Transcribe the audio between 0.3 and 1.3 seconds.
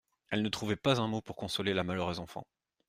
ne trouvait pas un mot